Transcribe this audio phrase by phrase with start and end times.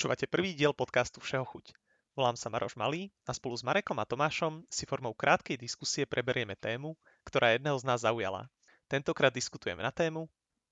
[0.00, 1.76] Počúvate prvý diel podcastu Všeho chuť.
[2.16, 6.56] Volám sa Maroš Malý a spolu s Marekom a Tomášom si formou krátkej diskusie preberieme
[6.56, 8.48] tému, ktorá jedného z nás zaujala.
[8.88, 10.24] Tentokrát diskutujeme na tému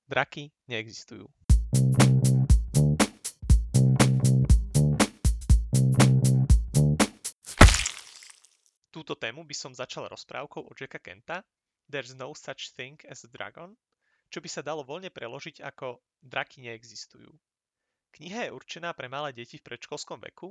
[0.09, 1.29] Draky neexistujú.
[8.89, 11.45] Túto tému by som začal rozprávkou od Jacka Kenta
[11.85, 13.77] There's no such thing as a dragon,
[14.33, 17.29] čo by sa dalo voľne preložiť ako Draky neexistujú.
[18.19, 20.51] Kniha je určená pre malé deti v predškolskom veku.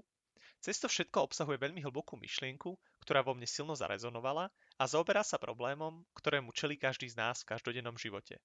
[0.63, 4.47] Cez to všetko obsahuje veľmi hlbokú myšlienku, ktorá vo mne silno zarezonovala
[4.79, 8.39] a zaoberá sa problémom, ktorému čelí každý z nás v každodennom živote.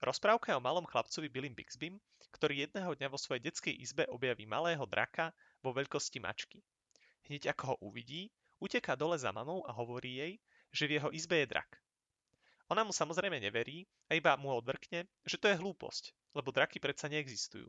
[0.00, 2.00] Rozprávka je o malom chlapcovi Billym Bixbym,
[2.32, 6.64] ktorý jedného dňa vo svojej detskej izbe objaví malého draka vo veľkosti mačky.
[7.28, 8.32] Hneď ako ho uvidí,
[8.64, 10.32] uteká dole za mamou a hovorí jej,
[10.72, 11.68] že v jeho izbe je drak.
[12.72, 17.12] Ona mu samozrejme neverí a iba mu odvrkne, že to je hlúposť, lebo draky predsa
[17.12, 17.68] neexistujú.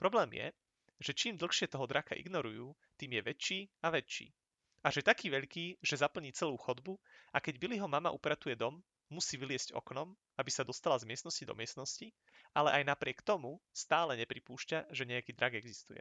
[0.00, 0.48] Problém je,
[0.96, 4.32] že čím dlhšie toho draka ignorujú, tým je väčší a väčší.
[4.80, 6.96] A že taký veľký, že zaplní celú chodbu
[7.36, 8.80] a keď Billyho mama upratuje dom,
[9.12, 12.08] musí vyliesť oknom, aby sa dostala z miestnosti do miestnosti,
[12.56, 16.00] ale aj napriek tomu stále nepripúšťa, že nejaký drak existuje.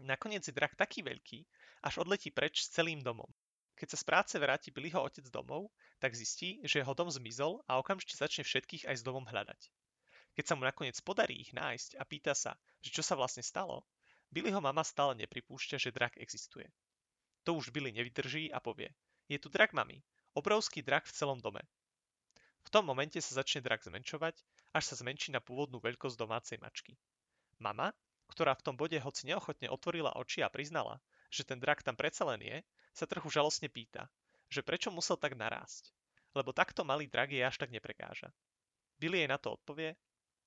[0.00, 1.44] Nakoniec je drak taký veľký,
[1.84, 3.28] až odletí preč s celým domom.
[3.76, 5.68] Keď sa z práce vráti Billyho otec domov,
[6.00, 9.60] tak zistí, že jeho dom zmizol a okamžite začne všetkých aj s domom hľadať.
[10.32, 13.84] Keď sa mu nakoniec podarí ich nájsť a pýta sa, že čo sa vlastne stalo,
[14.32, 16.64] Billyho mama stále nepripúšťa, že drak existuje.
[17.44, 18.88] To už Billy nevydrží a povie,
[19.28, 20.00] je tu drak mami,
[20.32, 21.60] obrovský drak v celom dome.
[22.64, 24.40] V tom momente sa začne drak zmenšovať,
[24.72, 26.96] až sa zmenší na pôvodnú veľkosť domácej mačky.
[27.60, 27.92] Mama,
[28.32, 32.24] ktorá v tom bode hoci neochotne otvorila oči a priznala, že ten drak tam predsa
[32.24, 32.56] len je,
[32.96, 34.08] sa trochu žalostne pýta,
[34.48, 35.92] že prečo musel tak narásť,
[36.32, 38.32] lebo takto malý drak jej až tak neprekáža.
[38.96, 39.92] Billy jej na to odpovie,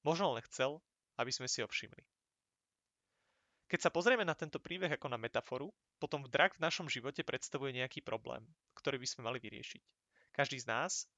[0.05, 0.77] Možno len chcel,
[1.17, 2.05] aby sme si ho všimli.
[3.65, 7.73] Keď sa pozrieme na tento príbeh ako na metaforu, potom drak v našom živote predstavuje
[7.73, 8.45] nejaký problém,
[8.77, 9.81] ktorý by sme mali vyriešiť.
[10.37, 11.09] Každý z nás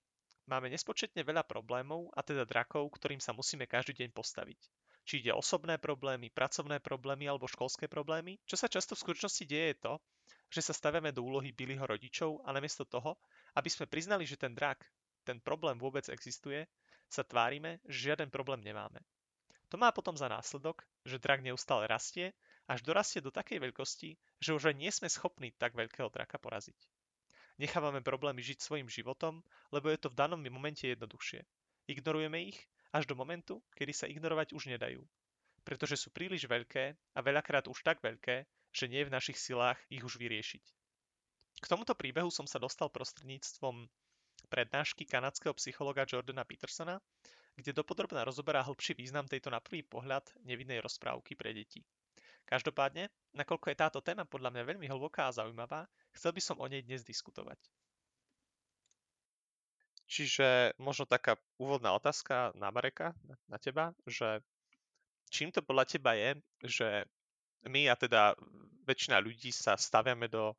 [0.48, 4.60] máme nespočetne veľa problémov, a teda drakov, ktorým sa musíme každý deň postaviť.
[5.04, 9.76] Či ide osobné problémy, pracovné problémy alebo školské problémy, čo sa často v skutočnosti deje
[9.76, 9.94] je to,
[10.48, 13.20] že sa staviame do úlohy Billyho rodičov a namiesto toho,
[13.60, 14.80] aby sme priznali, že ten drak,
[15.28, 16.64] ten problém vôbec existuje,
[17.08, 19.00] sa tvárime, že žiaden problém nemáme.
[19.68, 22.32] To má potom za následok, že drak neustále rastie,
[22.68, 26.76] až dorastie do takej veľkosti, že už aj nie sme schopní tak veľkého draka poraziť.
[27.58, 29.42] Nechávame problémy žiť svojim životom,
[29.74, 31.42] lebo je to v danom momente jednoduchšie.
[31.90, 32.60] Ignorujeme ich
[32.94, 35.02] až do momentu, kedy sa ignorovať už nedajú.
[35.66, 39.80] Pretože sú príliš veľké a veľakrát už tak veľké, že nie je v našich silách
[39.92, 40.64] ich už vyriešiť.
[41.58, 43.90] K tomuto príbehu som sa dostal prostredníctvom
[44.48, 47.02] prednášky kanadského psychologa Jordana Petersona,
[47.58, 51.82] kde dopodrobne rozoberá hĺbší význam tejto na prvý pohľad nevinnej rozprávky pre deti.
[52.48, 55.84] Každopádne, nakoľko je táto téma podľa mňa veľmi hlboká a zaujímavá,
[56.16, 57.60] chcel by som o nej dnes diskutovať.
[60.08, 63.12] Čiže možno taká úvodná otázka na Mareka,
[63.52, 64.40] na teba, že
[65.28, 66.88] čím to podľa teba je, že
[67.68, 68.32] my a teda
[68.88, 70.56] väčšina ľudí sa staviame do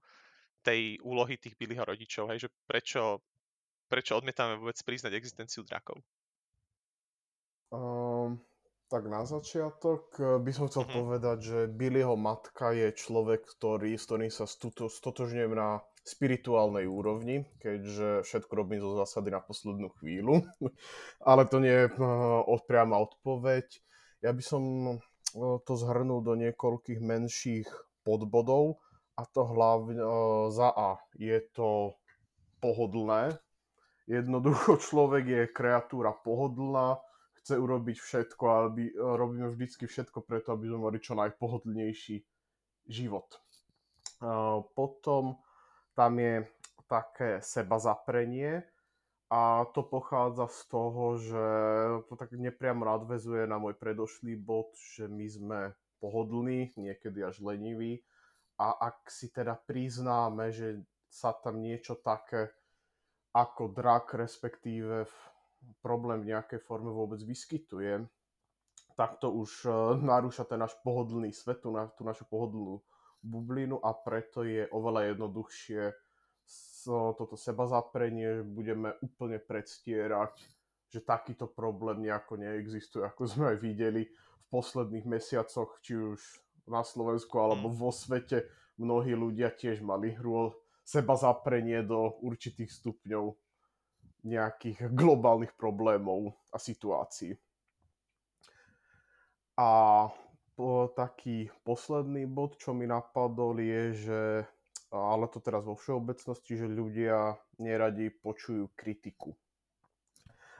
[0.60, 3.24] tej úlohy tých Billyho rodičov, hej, že prečo
[3.88, 5.98] prečo odmietame vôbec priznať existenciu drakov?
[7.68, 8.40] Um,
[8.88, 11.00] tak na začiatok eh, by som chcel mm-hmm.
[11.04, 17.44] povedať, že Billyho matka je človek, ktorý, s ktorým sa stuto, stotožňujem na spirituálnej úrovni,
[17.60, 20.40] keďže všetko robím zo zásady na poslednú chvíľu.
[21.28, 23.68] Ale to nie je uh, priama odpoveď.
[24.24, 24.62] Ja by som
[24.96, 27.68] uh, to zhrnul do niekoľkých menších
[28.08, 28.80] podbodov
[29.20, 30.00] a to hlavne
[30.48, 30.96] za A.
[31.18, 31.92] Je to
[32.62, 33.36] pohodlné,
[34.08, 36.96] Jednoducho človek je kreatúra pohodlná,
[37.44, 42.16] chce urobiť všetko, aby robíme vždycky všetko preto, aby sme mali čo najpohodlnejší
[42.88, 43.28] život.
[44.74, 45.38] Potom
[45.92, 46.48] tam je
[46.88, 48.64] také seba zaprenie
[49.28, 51.44] a to pochádza z toho, že
[52.08, 55.60] to tak nepriamo nadvezuje na môj predošlý bod, že my sme
[56.00, 58.00] pohodlní, niekedy až leniví
[58.56, 60.80] a ak si teda priznáme, že
[61.12, 62.50] sa tam niečo také
[63.38, 65.06] ako drak, respektíve
[65.78, 68.02] problém v nejakej forme vôbec vyskytuje,
[68.98, 69.70] tak to už e,
[70.02, 72.82] narúša ten náš pohodlný svet, tú, tú našu pohodlnú
[73.22, 75.94] bublinu a preto je oveľa jednoduchšie
[76.88, 80.40] toto seba zaprenie, že budeme úplne predstierať,
[80.88, 86.20] že takýto problém nejako neexistuje, ako sme aj videli v posledných mesiacoch, či už
[86.64, 87.76] na Slovensku alebo mm.
[87.76, 88.48] vo svete.
[88.80, 90.54] Mnohí ľudia tiež mali rôl,
[90.88, 93.36] seba zaprenie do určitých stupňov
[94.24, 97.36] nejakých globálnych problémov a situácií.
[99.60, 99.68] A
[100.56, 104.20] po, taký posledný bod, čo mi napadol, je, že
[104.88, 109.36] ale to teraz vo všeobecnosti, že ľudia neradi počujú kritiku.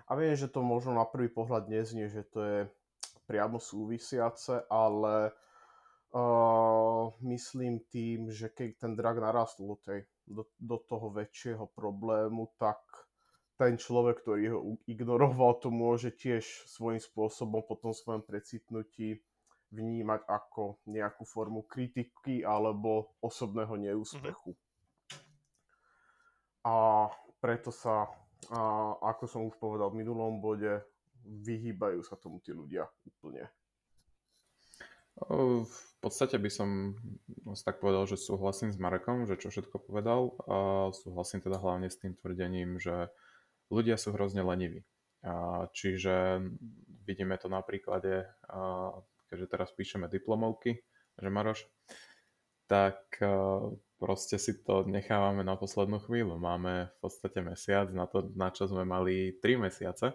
[0.09, 2.59] A viem, že to možno na prvý pohľad neznie, že to je
[3.25, 5.33] priamo súvisiace, ale
[6.15, 12.55] uh, myslím tým, že keď ten drak narastol do, tej, do, do toho väčšieho problému,
[12.61, 12.79] tak
[13.59, 19.19] ten človek, ktorý ho ignoroval, to môže tiež svojím spôsobom po tom svojom precitnutí
[19.75, 24.55] vnímať ako nejakú formu kritiky alebo osobného neúspechu.
[24.55, 25.17] Mm-hmm.
[26.65, 26.75] A
[27.43, 28.09] preto sa
[28.47, 28.61] a
[29.03, 30.71] ako som už povedal v minulom bode,
[31.27, 33.51] vyhýbajú sa tomu tí ľudia úplne.
[35.19, 36.95] V podstate by som
[37.67, 40.39] tak povedal, že súhlasím s Marekom, že čo všetko povedal.
[40.47, 40.57] A
[40.95, 43.11] súhlasím teda hlavne s tým tvrdením, že
[43.67, 44.87] ľudia sú hrozne leniví.
[45.27, 46.47] A čiže
[47.03, 48.31] vidíme to na príklade,
[49.27, 50.79] keďže teraz píšeme diplomovky,
[51.19, 51.67] že Maroš,
[52.71, 53.19] tak
[53.99, 56.39] proste si to nechávame na poslednú chvíľu.
[56.39, 60.15] Máme v podstate mesiac na to, na čo sme mali 3 mesiace.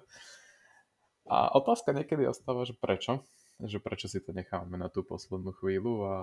[1.27, 3.19] A otázka niekedy ostáva, že prečo?
[3.61, 6.15] Že prečo si to nechávame na tú poslednú chvíľu a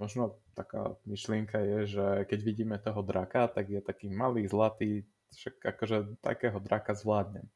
[0.00, 5.62] možno taká myšlienka je, že keď vidíme toho draka, tak je taký malý, zlatý, však
[5.62, 7.46] akože takého draka zvládnem.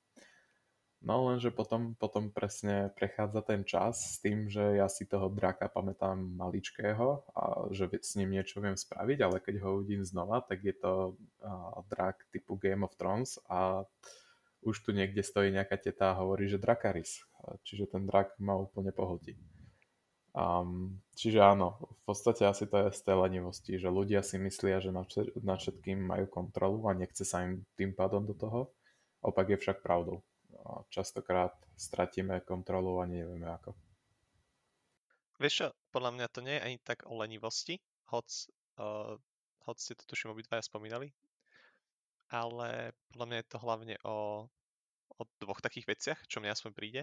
[1.06, 5.68] No lenže potom, potom presne prechádza ten čas s tým, že ja si toho draka
[5.68, 10.64] pamätám maličkého a že s ním niečo viem spraviť, ale keď ho uvidím znova, tak
[10.64, 13.84] je to uh, drak typu Game of Thrones a
[14.62, 17.22] už tu niekde stojí nejaká teta a hovorí, že Drakaris.
[17.62, 19.36] Čiže ten drak ma úplne pohodí.
[20.36, 24.84] Um, čiže áno, v podstate asi to je z tej lenivosti, že ľudia si myslia,
[24.84, 28.68] že nad, všetkým majú kontrolu a nechce sa im tým pádom do toho.
[29.24, 30.20] Opak je však pravdou
[30.90, 33.74] častokrát stratíme kontrolu a nevieme ako.
[35.36, 37.76] Vieš čo, podľa mňa to nie je ani tak o lenivosti,
[38.08, 38.24] hoc,
[38.80, 39.20] uh,
[39.68, 41.12] hoc ste to tuším obidvaja spomínali,
[42.30, 44.16] ale podľa mňa je to hlavne o,
[45.16, 47.02] o dvoch takých veciach, čo mne aspoň príde.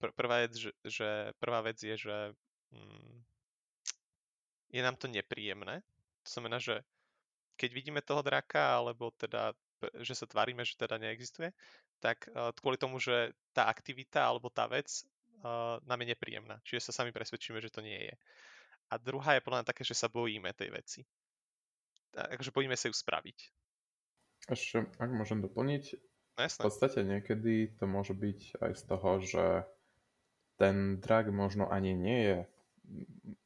[0.00, 2.16] Pr- prvá, vec, že, že, prvá vec je, že
[2.72, 3.14] mm,
[4.72, 5.84] je nám to nepríjemné.
[6.24, 6.80] To znamená, že
[7.60, 9.52] keď vidíme toho draka, alebo teda,
[10.00, 11.52] že sa tvárime, že teda neexistuje,
[12.00, 14.88] tak uh, kvôli tomu, že tá aktivita alebo tá vec
[15.44, 16.58] uh, nám je nepríjemná.
[16.64, 18.14] Čiže sa sami presvedčíme, že to nie je.
[18.90, 21.00] A druhá je podľa mňa také, že sa bojíme tej veci.
[22.12, 23.61] Takže bojíme sa ju spraviť.
[24.50, 25.84] Ešte, ak môžem doplniť,
[26.38, 29.44] no, v podstate niekedy to môže byť aj z toho, že
[30.58, 32.38] ten drag možno ani nie je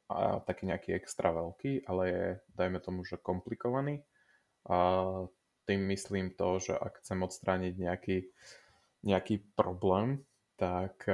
[0.07, 4.01] a taký nejaký extra veľký, ale je, dajme tomu, že komplikovaný.
[4.71, 4.77] A
[5.67, 8.17] tým myslím to, že ak chcem odstrániť nejaký,
[9.03, 10.23] nejaký problém,
[10.57, 11.05] tak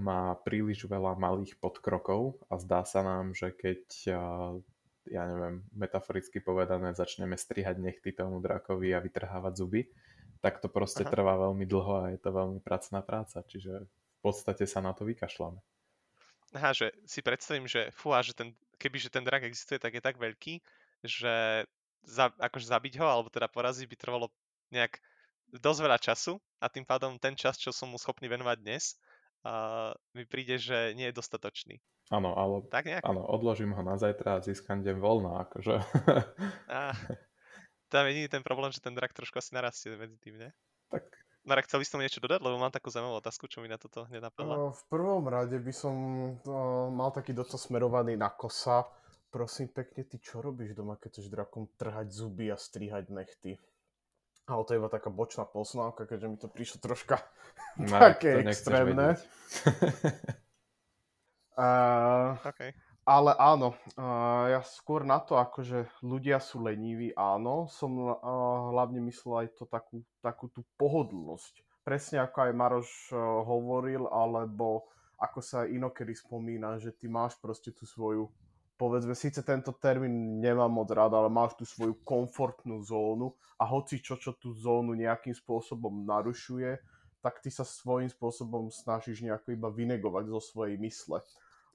[0.00, 3.82] má príliš veľa malých podkrokov a zdá sa nám, že keď,
[5.08, 9.80] ja neviem, metaforicky povedané, začneme strihať nechty tomu drakovi a vytrhávať zuby,
[10.44, 11.12] tak to proste Aha.
[11.12, 15.08] trvá veľmi dlho a je to veľmi pracná práca, čiže v podstate sa na to
[15.08, 15.60] vykašľame.
[16.56, 20.18] Aha, že si predstavím, že fúha, že ten, kebyže ten drak existuje, tak je tak
[20.18, 20.58] veľký,
[21.06, 21.64] že
[22.02, 24.26] za, akože zabiť ho, alebo teda poraziť by trvalo
[24.74, 24.98] nejak
[25.52, 28.98] dosť veľa času a tým pádom ten čas, čo som mu schopný venovať dnes,
[29.44, 31.78] uh, mi príde, že nie je dostatočný.
[32.10, 33.06] Áno, ale tak nejak?
[33.06, 35.74] áno, odložím ho na zajtra a získam deň voľna, akože.
[36.74, 36.90] a,
[37.86, 40.50] tam je ten problém, že ten drak trošku asi narastie medzi tým, ne?
[40.90, 41.06] Tak
[41.46, 44.04] Marek, chcel by som niečo dodať, lebo mám takú zaujímavú otázku, čo mi na toto
[44.10, 44.76] hneď napadla.
[44.76, 45.94] V prvom rade by som
[46.44, 48.84] uh, mal taký dotaz smerovaný na kosa,
[49.30, 53.62] Prosím pekne, ty čo robíš doma, keď chceš drakom trhať zuby a strihať nechty?
[54.50, 57.22] Ale to je iba taká bočná poznámka, keďže mi to prišlo troška
[57.78, 59.14] no, také extrémne.
[61.54, 62.74] uh, okay.
[63.06, 68.18] Ale áno, uh, ja skôr na to, akože ľudia sú leniví, áno, som uh,
[68.74, 71.62] hlavne myslel aj to takú, takú tú pohodlnosť.
[71.80, 74.90] Presne ako aj Maroš uh, hovoril, alebo
[75.20, 78.28] ako sa inokedy spomína, že ty máš proste tú svoju
[78.80, 84.00] povedzme, síce tento termín nemám moc rád, ale máš tú svoju komfortnú zónu a hoci
[84.00, 86.80] čo, čo tú zónu nejakým spôsobom narušuje,
[87.20, 91.20] tak ty sa svojím spôsobom snažíš nejako iba vynegovať zo svojej mysle.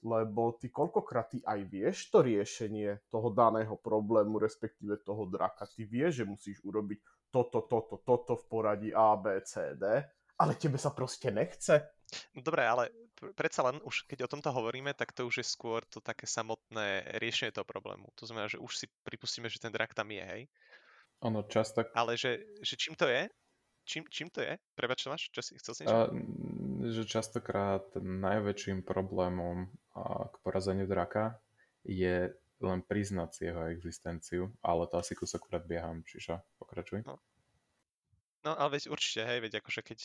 [0.02, 5.70] Lebo ty koľkokrát ty aj vieš to riešenie toho daného problému, respektíve toho draka.
[5.70, 10.02] Ty vieš, že musíš urobiť toto, toto, toto v poradí A, B, C, D,
[10.36, 11.95] ale tebe sa proste nechce.
[12.34, 12.92] No dobre, ale
[13.34, 17.18] predsa len už keď o tomto hovoríme, tak to už je skôr to také samotné
[17.18, 18.12] riešenie toho problému.
[18.20, 20.42] To znamená, že už si pripustíme, že ten drak tam je, hej?
[21.24, 21.82] Ono často...
[21.96, 23.26] Ale že, že čím to je?
[23.86, 24.58] Čím, čím to je?
[24.74, 25.30] Prebač, máš?
[25.30, 26.10] Čo si chcel si niečo?
[26.10, 31.38] Uh, že častokrát najväčším problémom a, k porazeniu draka
[31.86, 37.06] je len priznať si jeho existenciu, ale to asi kúsok predbieham, čiže pokračuj.
[37.06, 37.20] No.
[38.42, 39.98] No ale veď určite, hej, veď akože keď,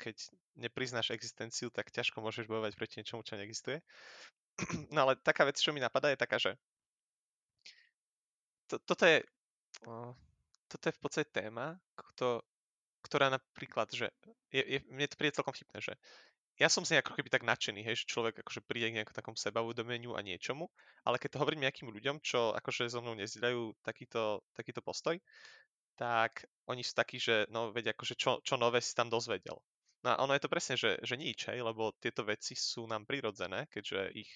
[0.00, 0.16] keď
[0.56, 3.84] nepriznáš existenciu, tak ťažko môžeš bojovať proti niečomu, čo neexistuje.
[4.96, 6.56] No ale taká vec, čo mi napadá, je taká, že
[8.68, 9.20] to, toto je
[10.70, 12.46] toto je v podstate téma, kto,
[13.02, 14.12] ktorá napríklad, že
[14.54, 15.94] je, je, mne to príde celkom vtipné, že
[16.60, 19.32] ja som si ako keby tak nadšený, hej, že človek akože príde k nejakom takom
[19.32, 20.68] sebauvedomeniu a niečomu,
[21.08, 25.16] ale keď to hovorím nejakým ľuďom, čo akože so mnou nezdieľajú takýto, takýto postoj,
[25.96, 29.56] tak oni sú takí, že no veď akože čo, čo nové si tam dozvedel.
[30.00, 33.04] No a ono je to presne, že, že nič, hej, lebo tieto veci sú nám
[33.04, 34.30] prirodzené, keďže ich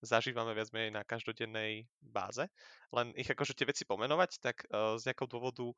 [0.00, 2.48] zažívame viac menej na každodennej báze.
[2.88, 5.68] Len ich akože tie veci pomenovať, tak uh, z nejakého dôvodu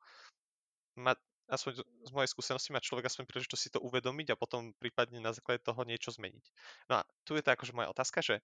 [0.95, 1.11] ma,
[1.51, 5.35] aspoň z mojej skúsenosti má človek aspoň príležitosť si to uvedomiť a potom prípadne na
[5.35, 6.45] základe toho niečo zmeniť.
[6.87, 8.39] No a tu je to akože moja otázka, že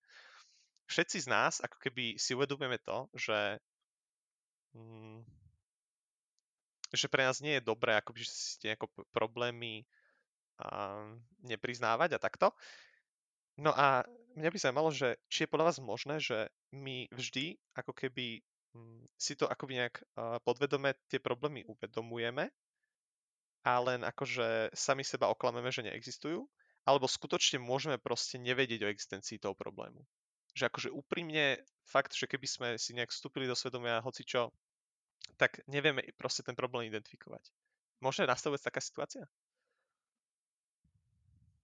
[0.91, 3.56] všetci z nás ako keby si uvedomujeme to, že
[4.75, 5.24] mm,
[6.89, 9.99] že pre nás nie je dobré akoby, že si nejako problémy a,
[11.46, 12.48] nepriznávať a takto.
[13.60, 14.04] No a
[14.39, 18.39] mňa by zaujímalo, že či je podľa vás možné, že my vždy ako keby
[18.75, 20.00] mm, si to akoby nejak
[20.48, 22.48] podvedome tie problémy uvedomujeme
[23.68, 26.48] a len akože sami seba oklameme, že neexistujú,
[26.88, 30.00] alebo skutočne môžeme proste nevedieť o existencii toho problému.
[30.56, 34.56] Že akože úprimne fakt, že keby sme si nejak vstúpili do svedomia hoci čo,
[35.36, 37.51] tak nevieme proste ten problém identifikovať.
[38.00, 39.28] Môže nastavovať taká situácia?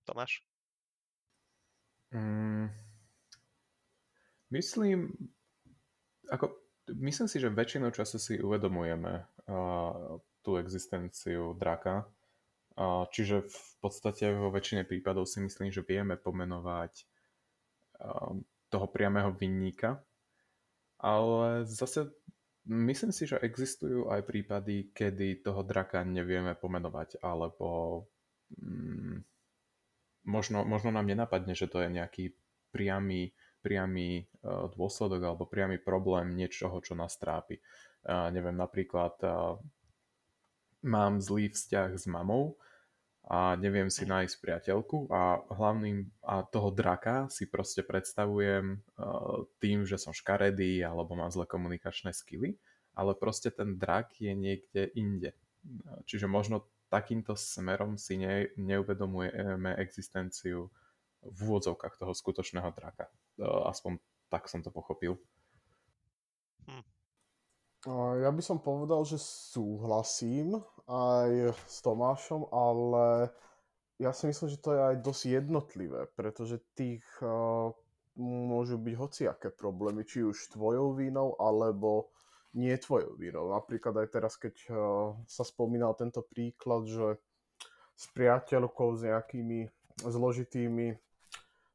[0.05, 0.45] Tomáš?
[2.13, 2.69] Mm,
[4.53, 5.11] myslím,
[6.31, 6.53] ako,
[6.93, 12.05] myslím si, že väčšinou času si uvedomujeme uh, tú existenciu draka.
[12.75, 16.93] Uh, čiže v podstate vo väčšine prípadov si myslím, že vieme pomenovať
[17.99, 18.37] uh,
[18.69, 20.03] toho priamého vinníka.
[20.99, 22.11] Ale zase
[22.67, 28.03] myslím si, že existujú aj prípady, kedy toho draka nevieme pomenovať, alebo
[28.55, 29.34] mm,
[30.25, 32.23] možno, možno nám nenapadne, že to je nejaký
[32.73, 33.31] priamy,
[33.63, 37.61] priamy uh, dôsledok alebo priamy problém niečoho, čo nás trápi.
[38.05, 39.57] Uh, neviem, napríklad uh,
[40.85, 42.57] mám zlý vzťah s mamou
[43.25, 48.85] a neviem si nájsť priateľku a hlavným a toho draka si proste predstavujem
[49.57, 52.53] tým, že som škaredý alebo mám zlé komunikačné skily,
[52.93, 55.33] ale proste ten drak je niekde inde.
[56.05, 60.71] Čiže možno takýmto smerom si ne, neuvedomujeme existenciu
[61.19, 63.11] v úvodzovkách toho skutočného draka.
[63.43, 63.99] Aspoň
[64.31, 65.19] tak som to pochopil.
[66.71, 66.85] Hm.
[68.23, 70.57] Ja by som povedal, že súhlasím
[70.89, 73.29] aj s Tomášom, ale
[74.01, 77.69] ja si myslím, že to je aj dosť jednotlivé, pretože tých uh,
[78.17, 82.09] môžu byť hociaké problémy, či už tvojou vínou, alebo
[82.55, 83.51] nie je tvojou vínou.
[83.51, 84.75] Napríklad aj teraz, keď uh,
[85.27, 87.19] sa spomínal tento príklad, že
[87.95, 89.67] s priateľkou, s nejakými
[90.03, 90.95] zložitými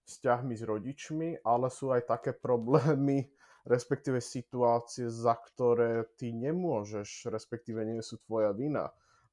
[0.04, 3.28] vzťahmi s rodičmi, ale sú aj také problémy,
[3.72, 8.88] respektíve situácie, za ktoré ty nemôžeš, respektíve nie sú tvoja vina.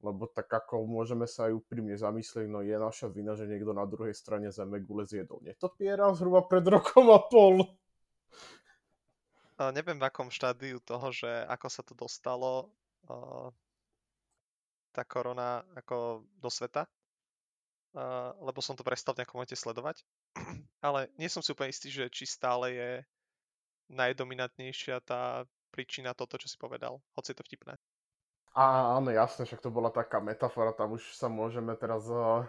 [0.05, 3.81] Lebo tak ako môžeme sa aj úprimne zamyslieť, no je naša vina, že niekto na
[3.89, 7.65] druhej strane zeme gule zjedol netopiera zhruba pred rokom a pol
[9.73, 12.69] neviem v akom štádiu toho, že ako sa to dostalo
[14.93, 16.89] tá korona ako do sveta,
[18.41, 20.01] lebo som to prestal v nejakom momente sledovať.
[20.85, 22.91] Ale nie som si úplne istý, že či stále je
[23.89, 27.77] najdominantnejšia tá príčina toto, čo si povedal, hoci je to vtipné.
[28.57, 32.41] Á, áno, jasne, však to bola taká metafora, tam už sa môžeme teraz uh,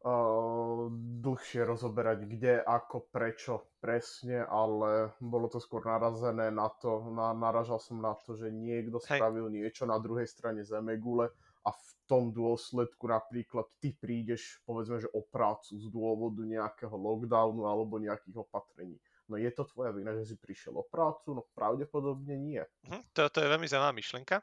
[0.00, 0.88] uh,
[1.36, 7.76] dlhšie rozoberať, kde, ako, prečo presne, ale bolo to skôr narazené na to, na, naražal
[7.76, 9.20] som na to, že niekto Hej.
[9.20, 11.28] spravil niečo na druhej strane Zemegule
[11.68, 17.68] a v tom dôsledku napríklad ty prídeš, povedzme, že o prácu z dôvodu nejakého lockdownu
[17.68, 18.96] alebo nejakých opatrení.
[19.28, 21.36] No je to tvoja vina, že si prišiel o prácu?
[21.36, 22.62] No pravdepodobne nie.
[22.88, 24.40] Hm, to, to je veľmi zaujímavá myšlienka.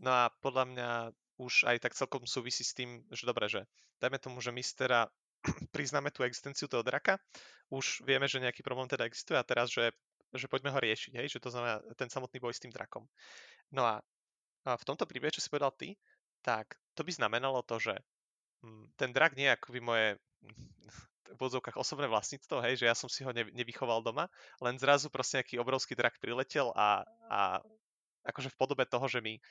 [0.00, 0.88] No a podľa mňa
[1.36, 3.68] už aj tak celkom súvisí s tým, že dobre, že
[4.00, 5.10] dajme tomu, že my teda
[5.74, 7.18] priznáme tú existenciu toho draka,
[7.70, 9.90] už vieme, že nejaký problém teda existuje a teraz, že,
[10.34, 13.06] že poďme ho riešiť, hej, že to znamená ten samotný boj s tým drakom.
[13.74, 14.02] No a,
[14.66, 15.98] a v tomto príbehu, čo si povedal ty,
[16.42, 17.94] tak to by znamenalo to, že
[18.62, 20.06] hm, ten drak nie je akoby moje
[21.36, 24.30] v odzovkách osobné vlastníctvo, hej, že ja som si ho nevychoval doma,
[24.62, 27.60] len zrazu proste nejaký obrovský drak priletel a, a
[28.26, 29.42] akože v podobe toho, že mi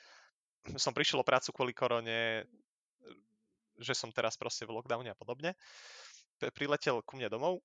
[0.82, 2.48] som prišiel o prácu kvôli korone,
[3.80, 5.54] že som teraz proste v lockdowne a podobne.
[6.52, 7.64] priletel ku mne domov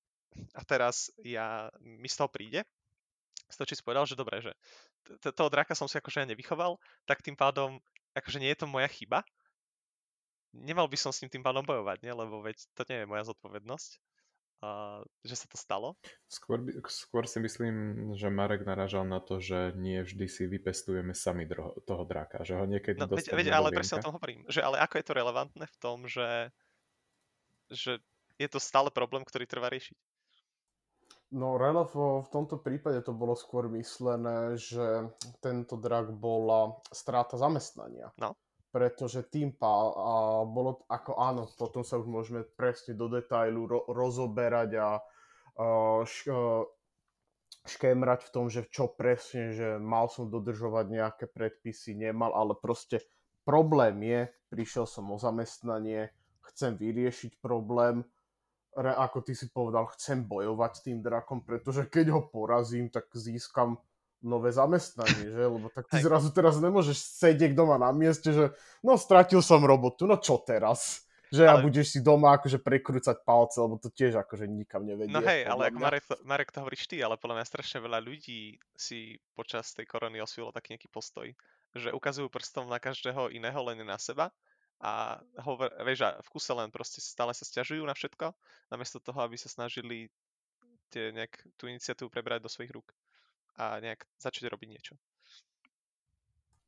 [0.56, 2.64] a teraz ja, mi z toho príde,
[3.52, 4.52] či si povedal, že dobre, že
[5.20, 7.76] toho draka som si akože nevychoval, tak tým pádom,
[8.16, 9.20] akože nie je to moja chyba,
[10.56, 12.12] nemal by som s ním tým pádom bojovať, nie?
[12.12, 13.90] lebo veď to nie je moja zodpovednosť,
[14.62, 15.98] a, že sa to stalo.
[16.30, 17.74] Skôr, by, skôr si myslím,
[18.14, 22.54] že Marek naražal na to, že nie vždy si vypestujeme sami dro- toho draka, že
[22.54, 25.18] ho niekedy no, veď, veď, ale presne o tom hovorím, že ale ako je to
[25.18, 26.54] relevantné v tom, že,
[27.74, 27.98] že
[28.38, 29.98] je to stále problém, ktorý trvá riešiť.
[31.32, 35.08] No, Relevo v tomto prípade to bolo skôr myslené, že
[35.40, 38.12] tento drak bola strata zamestnania.
[38.20, 38.36] No
[38.72, 43.84] pretože tým pá, a bolo ako áno, potom sa už môžeme presne do detailu ro,
[43.84, 45.64] rozoberať a, a
[46.08, 46.32] š,
[47.68, 53.04] škémrať v tom, že čo presne, že mal som dodržovať nejaké predpisy, nemal, ale proste
[53.44, 56.10] problém je, prišiel som o zamestnanie,
[56.52, 58.02] chcem vyriešiť problém,
[58.74, 63.12] re, ako ty si povedal, chcem bojovať s tým drakom, pretože keď ho porazím, tak
[63.12, 63.78] získam
[64.22, 65.42] nové zamestnanie, že?
[65.44, 66.06] Lebo tak ty Hej.
[66.06, 71.04] zrazu teraz nemôžeš sedieť doma na mieste, že no stratil som robotu, no čo teraz?
[71.32, 71.52] Že ale...
[71.52, 75.12] a budeš si doma akože prekrúcať palce, lebo to tiež akože nikam nevedie.
[75.12, 78.60] No hej, ale ako Marek, Marek to hovoríš ty, ale podľa mňa strašne veľa ľudí
[78.76, 81.26] si počas tej korony osvilo taký nejaký postoj,
[81.72, 84.28] že ukazujú prstom na každého iného, len na seba
[84.82, 88.34] a hovor, vieš, a v kuse len proste stále sa stiažujú na všetko,
[88.68, 90.10] namiesto toho, aby sa snažili
[90.92, 92.92] tie nejak tú iniciatívu prebrať do svojich rúk
[93.56, 94.94] a nejak začať robiť niečo.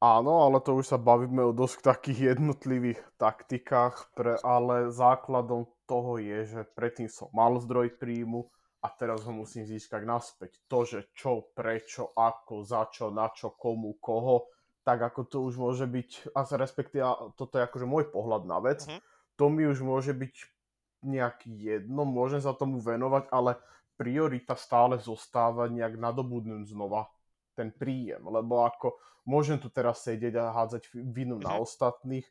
[0.04, 6.20] Áno, ale to už sa bavíme o dosť takých jednotlivých taktikách, pre, ale základom toho
[6.20, 8.44] je, že predtým som mal zdroj príjmu
[8.84, 10.60] a teraz ho musím získať naspäť.
[10.68, 14.52] To, že čo, prečo, ako, za čo, na čo, komu, koho,
[14.84, 17.00] tak ako to už môže byť, a respektíve
[17.40, 19.00] toto je akože môj pohľad na vec, uh-huh.
[19.40, 20.34] to mi už môže byť
[21.00, 23.56] nejak jedno, môžem sa tomu venovať, ale
[23.94, 27.08] priorita stále zostáva nejak nadobudnúť znova
[27.54, 31.60] ten príjem, lebo ako môžem tu teraz sedieť a hádzať vinu na mhm.
[31.62, 32.26] ostatných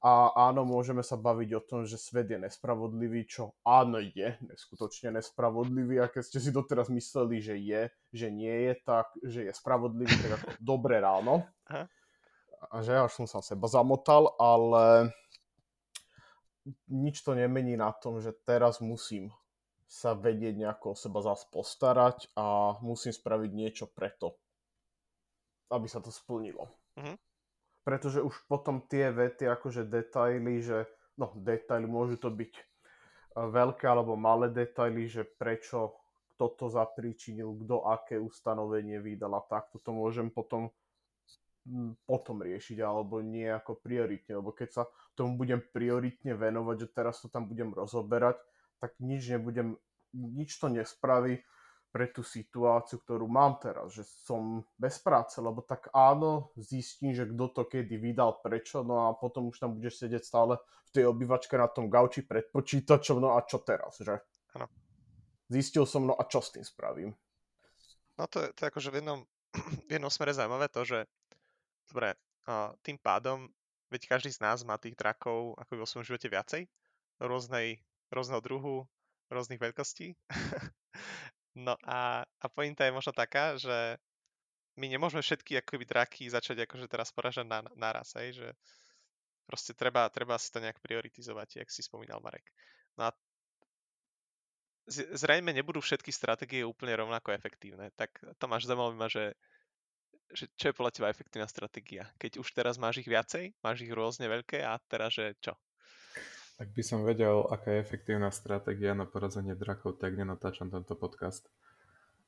[0.00, 5.12] a áno, môžeme sa baviť o tom, že svet je nespravodlivý, čo áno je neskutočne
[5.20, 9.52] nespravodlivý a keď ste si doteraz mysleli, že je, že nie je, tak že je
[9.52, 11.44] spravodlivý, tak ako dobré ráno.
[11.68, 11.84] Aha.
[12.72, 15.12] A že až som sa seba zamotal, ale
[16.88, 19.28] nič to nemení na tom, že teraz musím
[19.90, 24.38] sa vedieť nejako o seba zás postarať a musím spraviť niečo preto,
[25.74, 26.70] aby sa to splnilo.
[26.94, 27.18] Mm-hmm.
[27.82, 30.86] Pretože už potom tie vety, akože detaily, že
[31.18, 32.62] no detaily môžu to byť e,
[33.34, 35.98] veľké alebo malé detaily, že prečo
[36.38, 40.70] kto to zapríčinil, kto aké ustanovenie vydal a tak, toto môžem potom
[42.08, 47.20] potom riešiť, alebo nie ako prioritne, lebo keď sa tomu budem prioritne venovať, že teraz
[47.20, 48.40] to tam budem rozoberať,
[48.80, 49.76] tak nič nebudem,
[50.16, 51.44] nič to nespraví
[51.90, 57.26] pre tú situáciu, ktorú mám teraz, že som bez práce, lebo tak áno, zistím, že
[57.26, 60.54] kto to kedy vydal, prečo, no a potom už tam budeš sedieť stále
[60.86, 64.22] v tej obývačke na tom gauči pred počítačom, no a čo teraz, že?
[64.54, 64.70] Ano.
[65.50, 67.10] Zistil som, no a čo s tým spravím?
[68.14, 69.20] No to je, to je akože v jednom,
[69.88, 71.10] v jednom smere zaujímavé to, že
[71.90, 72.14] dobre,
[72.86, 73.50] tým pádom,
[73.90, 76.62] veď každý z nás má tých drakov ako vo svojom živote viacej,
[77.18, 78.86] rôznej rôzneho druhu,
[79.30, 80.18] rôznych veľkostí.
[81.66, 83.96] no a, a pointa je možno taká, že
[84.78, 88.48] my nemôžeme všetky akoby draky začať akože teraz poražať na, naraz, hej, že
[89.46, 92.46] proste treba, treba si to nejak prioritizovať, jak si spomínal Marek.
[92.94, 93.10] No a
[94.90, 97.94] zrejme nebudú všetky stratégie úplne rovnako efektívne.
[97.94, 99.34] Tak Tomáš, zaujímavé ma, že,
[100.34, 102.10] že čo je podľa teba efektívna stratégia?
[102.18, 105.54] Keď už teraz máš ich viacej, máš ich rôzne veľké a teraz, že čo?
[106.60, 111.48] Ak by som vedel, aká je efektívna stratégia na porazenie drakov, tak nenatáčam tento podcast.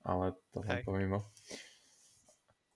[0.09, 1.29] Ale to len pomimo.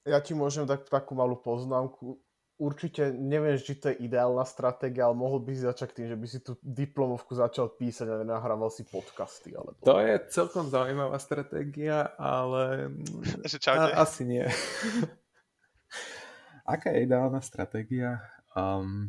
[0.05, 2.21] Ja ti môžem dať takú malú poznámku.
[2.61, 6.27] Určite neviem, či to je ideálna stratégia, ale mohol by si začať tým, že by
[6.29, 9.57] si tú diplomovku začal písať a nenahrával si podcasty.
[9.57, 9.81] Alebo...
[9.81, 12.93] To je celkom zaujímavá stratégia, ale
[13.73, 14.45] a, asi nie.
[16.69, 18.21] Aká je ideálna stratégia?
[18.53, 19.09] Um,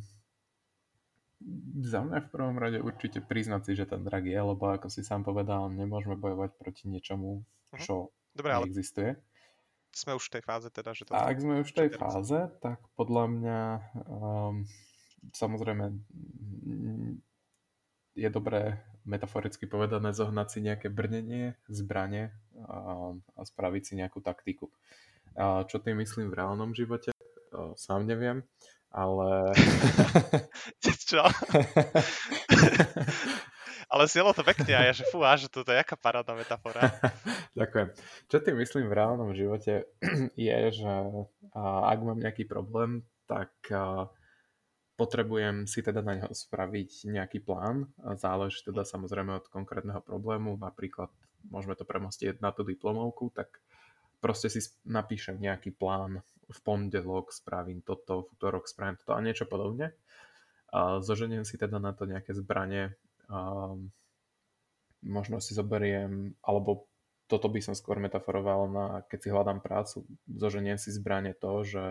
[1.79, 5.01] za mňa v prvom rade určite priznať si, že ten drak je, lebo ako si
[5.03, 7.81] sám povedal, nemôžeme bojovať proti niečomu, mhm.
[7.81, 9.17] čo Dobre, neexistuje.
[9.95, 11.15] Sme už v tej fáze teda, že to...
[11.15, 13.60] A ak sme už v tej fáze, tak podľa mňa
[14.05, 14.55] um,
[15.33, 15.95] samozrejme
[18.13, 22.36] je dobré metaforicky povedané zohnať si nejaké brnenie, zbranie
[22.67, 24.69] a, a spraviť si nejakú taktiku.
[25.39, 27.15] A čo tým myslím v reálnom živote,
[27.79, 28.43] sám neviem
[28.97, 29.53] ale...
[31.10, 31.21] Čo?
[33.93, 36.89] ale znelo to pekne a ja, že fú, že toto je jaká parádna metafora.
[37.60, 37.88] Ďakujem.
[38.27, 39.86] Čo tým myslím v reálnom živote
[40.33, 40.93] je, že
[41.57, 43.53] ak mám nejaký problém, tak
[44.97, 47.93] potrebujem si teda na neho spraviť nejaký plán.
[48.17, 50.57] Záleží teda samozrejme od konkrétneho problému.
[50.57, 51.13] Napríklad
[51.53, 53.62] môžeme to premostiť na tú diplomovku, tak
[54.17, 59.43] proste si napíšem nejaký plán v pondelok spravím toto, v útorok spravím toto a niečo
[59.43, 59.91] podobne.
[60.71, 62.95] A zoženiem si teda na to nejaké zbranie,
[63.27, 63.71] a
[65.03, 66.88] možno si zoberiem, alebo
[67.27, 71.83] toto by som skôr metaforoval na, keď si hľadám prácu, zoženiem si zbranie to, že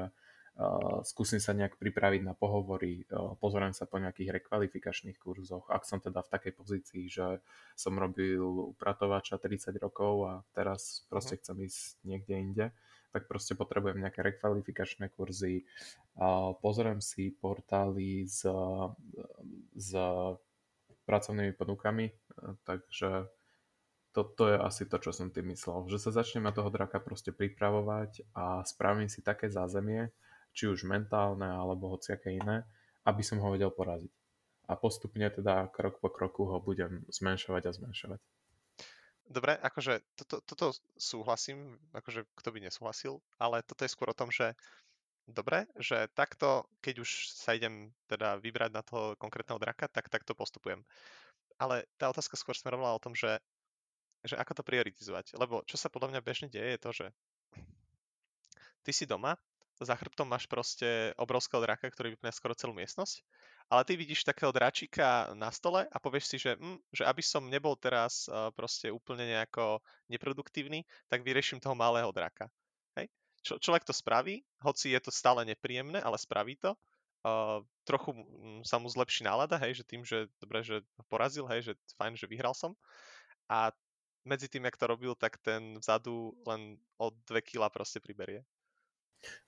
[0.57, 5.85] Uh, skúsim sa nejak pripraviť na pohovory, uh, pozoriem sa po nejakých rekvalifikačných kurzoch, ak
[5.85, 7.45] som teda v takej pozícii, že
[7.77, 8.41] som robil
[8.73, 11.41] upratovača 30 rokov a teraz proste mhm.
[11.45, 12.67] chcem ísť niekde inde,
[13.13, 15.67] tak proste potrebujem nejaké rekvalifikačné kurzy,
[16.61, 18.45] pozriem si portály s,
[19.77, 19.91] s
[21.07, 22.11] pracovnými ponukami,
[22.67, 23.31] takže
[24.17, 27.37] toto je asi to, čo som tým myslel, že sa začnem na toho draka proste
[27.37, 30.09] pripravovať a spravím si také zázemie,
[30.57, 32.65] či už mentálne alebo hociaké iné,
[33.05, 34.09] aby som ho vedel poraziť.
[34.67, 38.21] A postupne teda krok po kroku ho budem zmenšovať a zmenšovať.
[39.27, 44.31] Dobre, akože toto, toto súhlasím, akože kto by nesúhlasil, ale toto je skôr o tom,
[44.31, 44.55] že
[45.27, 50.39] dobre, že takto, keď už sa idem teda vybrať na toho konkrétneho draka, tak takto
[50.39, 50.87] postupujem.
[51.59, 53.43] Ale tá otázka skôr smerovala o tom, že,
[54.23, 55.35] že ako to prioritizovať.
[55.35, 57.07] Lebo čo sa podľa mňa bežne deje je to, že
[58.87, 59.35] ty si doma
[59.83, 63.21] za chrbtom máš proste obrovského draka, ktorý vypne skoro celú miestnosť,
[63.67, 67.51] ale ty vidíš takého dračíka na stole a povieš si, že, hm, že aby som
[67.51, 72.47] nebol teraz uh, proste úplne nejako neproduktívny, tak vyrieším toho malého draka.
[72.95, 73.11] Hej?
[73.43, 76.79] Čo, človek to spraví, hoci je to stále nepríjemné, ale spraví to.
[77.27, 81.67] Uh, trochu um, sa mu zlepší nálada, hej, že tým, že dobre, že porazil, hej,
[81.67, 82.79] že fajn, že vyhral som.
[83.51, 83.75] A
[84.23, 88.47] medzi tým, jak to robil, tak ten vzadu len od 2 kila proste priberie.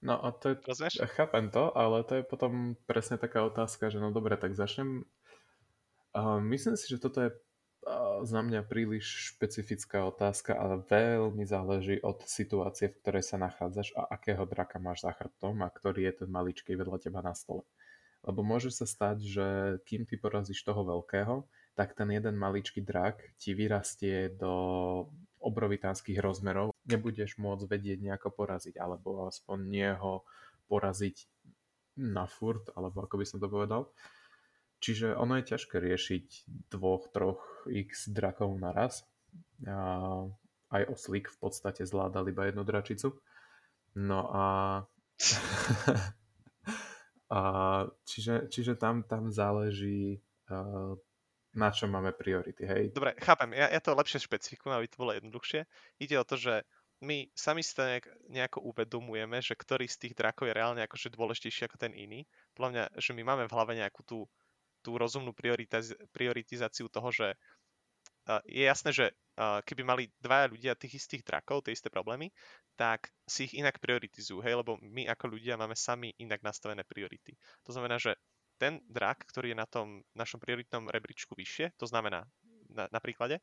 [0.02, 0.94] No a to je, Rozumieš?
[1.14, 5.06] chápem to, ale to je potom presne taká otázka, že no dobre, tak začnem.
[6.16, 12.00] Uh, myslím si, že toto je uh, za mňa príliš špecifická otázka, ale veľmi záleží
[12.02, 16.24] od situácie, v ktorej sa nachádzaš a akého draka máš za chrbtom a ktorý je
[16.24, 17.62] ten maličký vedľa teba na stole.
[18.26, 19.46] Lebo môže sa stať, že
[19.86, 21.46] kým ty porazíš toho veľkého,
[21.78, 24.50] tak ten jeden maličký drak ti vyrastie do
[25.38, 30.24] obrovitánskych rozmerov, nebudeš môcť vedieť nejako poraziť, alebo aspoň nie ho
[30.68, 31.16] poraziť
[31.98, 33.92] na furt, alebo ako by som to povedal.
[34.78, 36.26] Čiže ono je ťažké riešiť
[36.70, 39.02] dvoch, troch x drakov naraz.
[39.66, 40.30] A
[40.70, 43.18] aj oslík v podstate zvládal iba jednu dračicu.
[43.98, 44.44] No a...
[47.34, 47.40] a
[48.06, 50.22] čiže, čiže tam, tam záleží
[51.58, 52.82] na čo máme priority, hej?
[52.94, 55.66] Dobre, chápem, ja, ja to lepšie špecifikujem, aby to bolo jednoduchšie.
[55.98, 56.62] Ide o to, že
[56.98, 61.14] my sami si to nejak, nejako uvedomujeme, že ktorý z tých drakov je reálne akože
[61.14, 62.26] dôležitejší ako ten iný.
[62.58, 64.26] Podľa mňa, že my máme v hlave nejakú tú,
[64.82, 67.38] tú rozumnú prioritiz- prioritizáciu toho, že
[68.26, 69.06] uh, je jasné, že
[69.38, 72.34] uh, keby mali dvaja ľudia tých istých drakov, tie isté problémy,
[72.74, 77.38] tak si ich inak prioritizujú, hej, lebo my ako ľudia máme sami inak nastavené priority.
[77.62, 78.18] To znamená, že
[78.58, 82.26] ten drak, ktorý je na tom našom prioritnom rebríčku vyššie, to znamená
[82.74, 83.38] na, na príklade,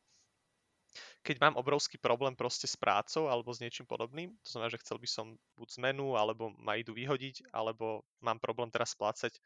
[1.26, 5.02] keď mám obrovský problém proste s prácou alebo s niečím podobným, to znamená, že chcel
[5.02, 9.42] by som buď zmenu, alebo ma idú vyhodiť, alebo mám problém teraz splácať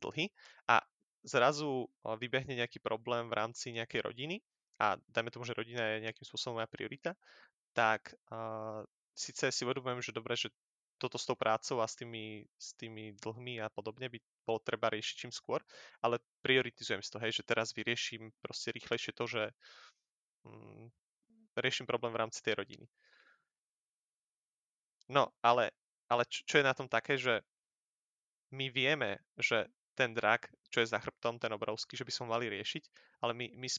[0.00, 0.32] dlhy
[0.72, 0.80] a
[1.20, 1.84] zrazu
[2.16, 4.40] vybehne nejaký problém v rámci nejakej rodiny
[4.80, 7.12] a dajme tomu, že rodina je nejakým spôsobom moja priorita,
[7.76, 8.80] tak uh,
[9.12, 10.48] síce si uvedomujem, že dobre, že
[10.98, 14.90] toto s tou prácou a s tými, s tými dlhmi a podobne by bolo treba
[14.90, 15.62] riešiť čím skôr,
[16.02, 19.42] ale prioritizujem si to, hej, že teraz vyrieším proste rýchlejšie to, že
[20.42, 20.90] mm,
[21.60, 22.86] riešim problém v rámci tej rodiny.
[25.08, 25.72] No, ale,
[26.12, 27.40] ale čo, čo je na tom také, že
[28.52, 29.68] my vieme, že
[29.98, 32.84] ten drak, čo je za chrbtom, ten obrovský, že by sme mali riešiť,
[33.24, 33.78] ale my, my z,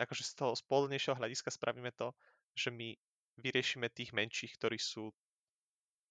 [0.00, 2.08] akože z toho spohodlnejšieho hľadiska spravíme to,
[2.56, 2.96] že my
[3.36, 5.12] vyriešime tých menších, ktorí sú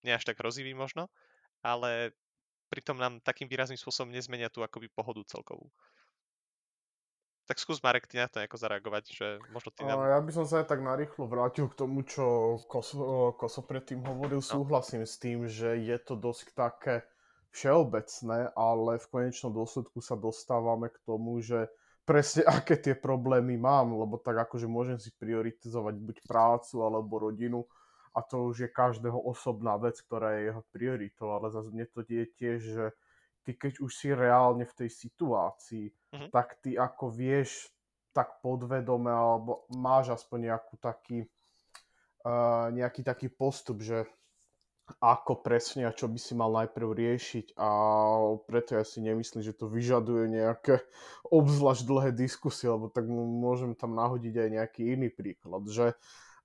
[0.06, 1.10] nie až tak hroziví možno,
[1.62, 2.14] ale
[2.70, 5.70] pritom nám takým výrazným spôsobom nezmenia tú akoby pohodu celkovú.
[7.50, 10.08] Tak skús Marek, ty na to nejako zareagovať, že možno ty nám...
[10.08, 14.40] Ja by som sa aj tak narýchlo vrátil k tomu, čo Koso, Koso predtým hovoril.
[14.40, 14.46] No.
[14.46, 16.96] Súhlasím s tým, že je to dosť také
[17.52, 21.68] všeobecné, ale v konečnom dôsledku sa dostávame k tomu, že
[22.08, 27.68] presne aké tie problémy mám, lebo tak akože môžem si prioritizovať buď prácu alebo rodinu,
[28.12, 32.04] a to už je každého osobná vec, ktorá je jeho prioritou, ale zase mne to
[32.04, 32.86] je tiež, že
[33.48, 36.30] ty keď už si reálne v tej situácii, mm-hmm.
[36.32, 37.72] tak ty ako vieš
[38.12, 41.20] tak podvedome, alebo máš aspoň nejakú taký,
[42.28, 44.04] uh, nejaký taký postup, že
[45.00, 47.70] ako presne a čo by si mal najprv riešiť a
[48.44, 50.84] preto ja si nemyslím, že to vyžaduje nejaké
[51.32, 55.96] obzvlášť dlhé diskusie, lebo tak môžem tam nahodiť aj nejaký iný príklad, že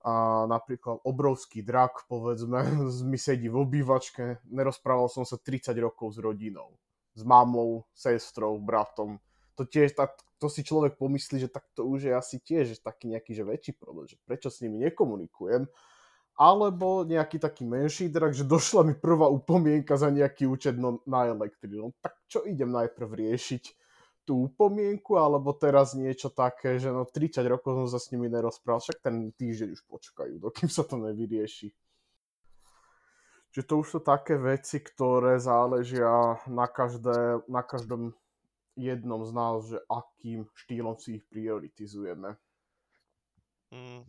[0.07, 2.63] a napríklad obrovský drak, povedzme,
[3.11, 6.79] mi sedí v obývačke, nerozprával som sa 30 rokov s rodinou,
[7.11, 9.19] s mamou, sestrou, bratom,
[9.57, 13.09] to tiež, tak, to si človek pomyslí, že tak to už je asi tiež taký
[13.09, 15.65] nejaký že väčší problém, že prečo s nimi nekomunikujem,
[16.37, 21.25] alebo nejaký taký menší drak, že došla mi prvá upomienka za nejaký účet no, na
[21.33, 21.89] elektrínu.
[21.89, 23.63] No, tak čo idem najprv riešiť?
[24.27, 28.83] Tú upomienku, alebo teraz niečo také, že no 30 rokov som sa s nimi nerozprával,
[28.83, 31.73] však ten týždeň už počkajú, dokým sa to nevyrieši.
[33.55, 38.13] Čiže to už sú také veci, ktoré záležia na, každé, na každom
[38.77, 42.37] jednom z nás, že akým štýlom si ich prioritizujeme.
[43.73, 44.05] Mm,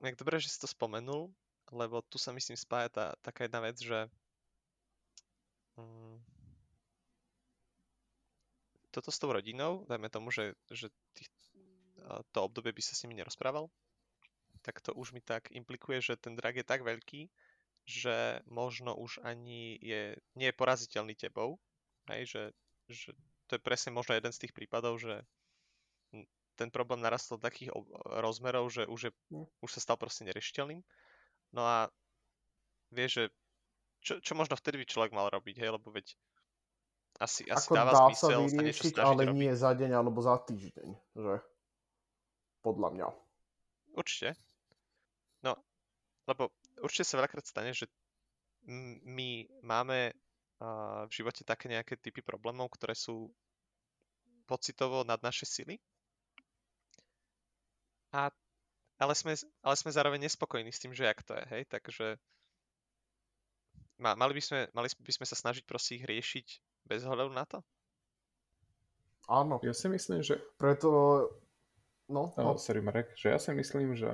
[0.00, 1.28] jak dobre, že si to spomenul,
[1.74, 4.08] lebo tu sa myslím spája tá, taká jedna vec, že
[5.76, 6.16] mm,
[8.94, 11.28] toto s tou rodinou, dajme tomu, že, že tých,
[12.32, 13.72] to obdobie by sa s nimi nerozprával,
[14.62, 17.26] tak to už mi tak implikuje, že ten drak je tak veľký,
[17.82, 21.58] že možno už ani je, nie je poraziteľný tebou,
[22.06, 22.42] hej, že,
[22.86, 23.10] že
[23.50, 25.22] to je presne možno jeden z tých prípadov, že
[26.56, 27.72] ten problém narastol do takých
[28.20, 29.48] rozmerov, že už, je, hm.
[29.64, 30.84] už sa stal proste neriešiteľným.
[31.56, 31.88] No a
[32.92, 33.24] vieš, že
[34.02, 36.12] čo, čo možno vtedy by človek mal robiť, hej, lebo veď
[37.22, 39.38] asi, asi Ako dáva dá zmysel sa, sa niečo snažiť ale robiť.
[39.38, 41.36] nie za deň alebo za týždeň, že?
[42.64, 43.06] Podľa mňa.
[43.94, 44.38] Určite.
[45.44, 45.54] No,
[46.26, 46.50] lebo
[46.80, 47.86] určite sa veľakrát stane, že
[49.06, 50.14] my máme
[51.08, 53.30] v živote také nejaké typy problémov, ktoré sú
[54.46, 55.80] pocitovo nad naše sily.
[58.12, 58.28] A,
[59.00, 59.32] ale, sme,
[59.64, 62.20] ale sme zároveň nespokojní s tým, že jak to je, hej, takže
[63.96, 66.46] ma, mali, by sme, mali by sme sa snažiť proste ich riešiť
[66.84, 67.64] bez hľadu na to?
[69.30, 69.62] Áno.
[69.64, 70.36] Ja si myslím, že...
[70.60, 70.90] Preto...
[72.12, 72.52] No, no.
[72.52, 74.10] Oh, sorry Marek, že ja si myslím, že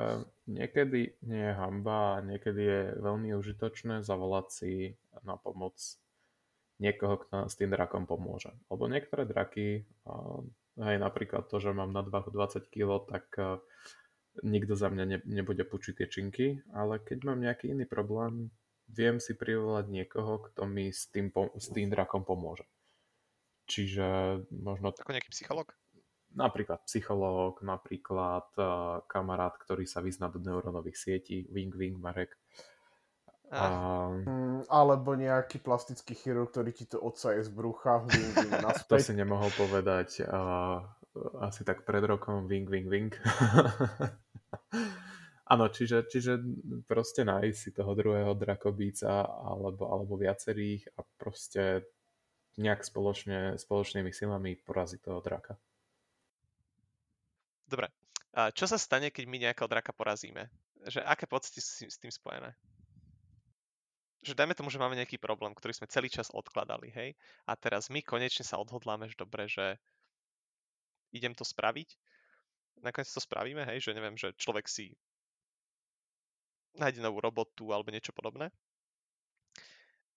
[0.47, 4.73] niekedy nie je hamba a niekedy je veľmi užitočné zavolať si
[5.27, 5.75] na pomoc
[6.79, 8.55] niekoho, kto s tým drakom pomôže.
[8.71, 9.83] Lebo niektoré draky,
[10.79, 12.31] hej, napríklad to, že mám na 20
[12.71, 13.27] kg, tak
[14.43, 18.55] nikto za mňa ne, nebude pučiť tie činky, ale keď mám nejaký iný problém,
[18.88, 22.64] viem si privolať niekoho, kto mi s tým, s tým drakom pomôže.
[23.69, 24.97] Čiže možno...
[24.97, 25.77] Ako nejaký psychológ?
[26.33, 32.37] Napríklad psychológ, napríklad uh, kamarát, ktorý sa vyzná do neurónových sietí, wing wing Marek.
[33.49, 39.01] Mm, alebo nejaký plastický chirurg, ktorý ti to odsaje z brucha, wing, wing, naspäť.
[39.01, 40.85] to si nemohol povedať uh,
[41.41, 43.13] asi tak pred rokom, wing, wing, wing.
[45.49, 46.45] Áno, čiže, čiže
[46.85, 51.89] proste nájsť si toho druhého drakobíca alebo, alebo viacerých a proste
[52.61, 55.57] nejak spoločne, spoločnými silami poraziť toho draka.
[57.65, 57.89] Dobre.
[58.37, 60.53] A čo sa stane, keď my nejakého draka porazíme?
[60.85, 62.53] Že aké pocity sú s tým spojené?
[64.22, 67.11] Že dajme tomu, že máme nejaký problém, ktorý sme celý čas odkladali, hej,
[67.46, 69.78] a teraz my konečne sa odhodláme, že dobre, že
[71.14, 71.88] idem to spraviť,
[72.83, 74.94] nakoniec to spravíme, hej, že neviem, že človek si
[76.78, 78.50] nájde novú robotu alebo niečo podobné.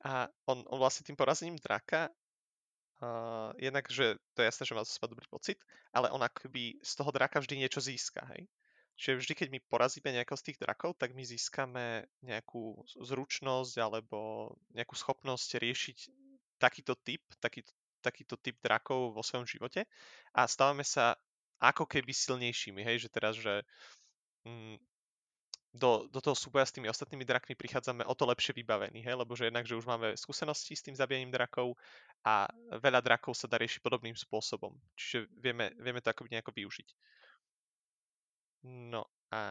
[0.01, 2.09] A on, on vlastne tým porazením draka,
[3.01, 5.61] uh, jednak, že to je jasné, že má zo seba dobrý pocit,
[5.93, 8.49] ale on akoby z toho draka vždy niečo získa, hej.
[9.01, 14.53] Čiže vždy, keď my porazíme nejakého z tých drakov, tak my získame nejakú zručnosť alebo
[14.77, 15.97] nejakú schopnosť riešiť
[16.61, 17.73] takýto typ, takýto,
[18.05, 19.89] takýto typ drakov vo svojom živote
[20.37, 21.17] a stávame sa
[21.57, 23.65] ako keby silnejšími, hej, že teraz, že
[24.45, 24.77] mm,
[25.73, 29.33] do, do toho súboja s tými ostatnými drakmi prichádzame o to lepšie vybavení, hej, lebo
[29.33, 31.73] že jednak, že už máme skúsenosti s tým zabijaním drakov
[32.21, 32.45] a
[32.77, 34.77] veľa drakov sa dá riešiť podobným spôsobom.
[34.93, 36.89] Čiže vieme, vieme to akoby nejako využiť.
[38.63, 39.41] No a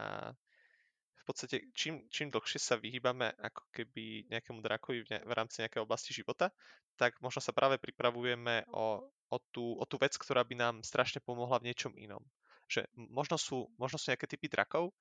[1.20, 5.60] v podstate čím, čím dlhšie sa vyhýbame ako keby nejakému drakovi v, ne, v rámci
[5.60, 6.48] nejakej oblasti života,
[6.96, 11.20] tak možno sa práve pripravujeme o, o, tú, o tú vec, ktorá by nám strašne
[11.20, 12.24] pomohla v niečom inom.
[12.70, 14.94] Že možno sú, možno sú nejaké typy drakov,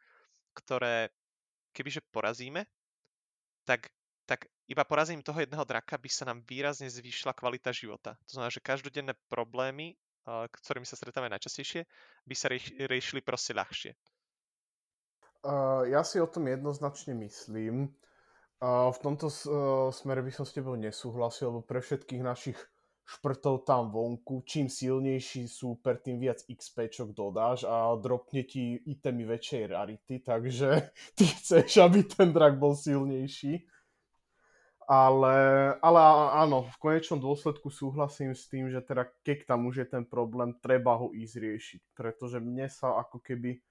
[0.54, 1.13] ktoré
[1.72, 2.65] kebyže porazíme,
[3.63, 3.93] tak,
[4.26, 8.17] tak iba porazím toho jedného draka by sa nám výrazne zvýšila kvalita života.
[8.30, 9.93] To znamená, že každodenné problémy
[10.50, 11.82] ktorými sa stretávame najčastejšie,
[12.26, 12.48] by sa
[12.86, 13.92] riešili proste ľahšie?
[15.39, 17.96] Uh, ja si o tom jednoznačne myslím.
[18.60, 22.60] Uh, v tomto uh, smere by som s tebou nesúhlasil, lebo pre všetkých našich
[23.10, 29.63] šprtov tam vonku, čím silnejší súper, tým viac XP dodáš a dropne ti itemy väčšej
[29.65, 33.65] rarity, takže ty chceš, aby ten drak bol silnejší.
[34.89, 35.38] Ale,
[35.86, 35.99] ale
[36.34, 40.58] áno, v konečnom dôsledku súhlasím s tým, že teda keď tam už je ten problém,
[40.58, 41.82] treba ho ísť riešiť.
[41.93, 43.62] Pretože mne sa ako keby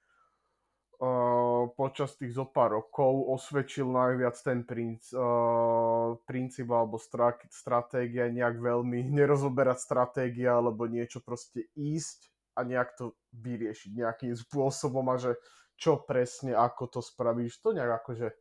[1.02, 8.30] uh, počas tých zo pár rokov osvedčil najviac ten princ, uh, princíp alebo stra, stratégia,
[8.30, 15.18] nejak veľmi nerozoberať stratégia alebo niečo proste ísť a nejak to vyriešiť nejakým spôsobom a
[15.18, 15.34] že
[15.74, 18.34] čo presne, ako to spravíš, to nejak akože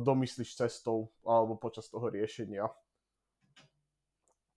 [0.00, 2.64] domyslíš cestou alebo počas toho riešenia.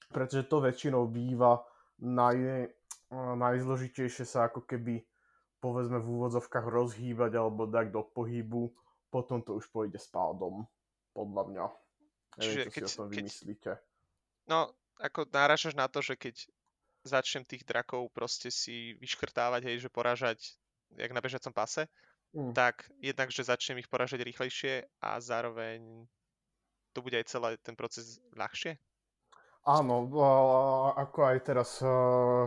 [0.07, 1.59] Pretože to väčšinou býva
[1.99, 2.71] naj,
[3.11, 5.03] uh, najzložitejšie sa ako keby
[5.59, 8.71] povedzme v úvodzovkách rozhýbať alebo dať do pohybu,
[9.11, 10.63] potom to už pôjde spádom,
[11.11, 11.65] podľa mňa.
[12.37, 13.71] Neviem, Čiže čo keď, si o tom vymyslíte.
[14.47, 14.59] no,
[15.01, 16.35] ako náražaš na to, že keď
[17.03, 20.39] začnem tých drakov proste si vyškrtávať, hej, že porážať
[20.95, 21.89] jak na bežiacom pase,
[22.33, 22.53] mm.
[22.55, 26.07] tak jednak, že začnem ich poražať rýchlejšie a zároveň
[26.91, 28.79] to bude aj celý ten proces ľahšie?
[29.67, 30.07] Áno,
[30.95, 31.83] ako aj teraz